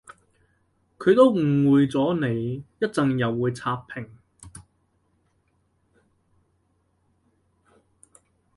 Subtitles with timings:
[0.97, 4.09] 佢都誤會咗你，一陣又會刷屏